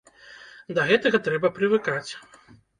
Да 0.77 0.85
гэтага 0.93 1.21
трэба 1.29 1.53
прывыкаць. 1.61 2.05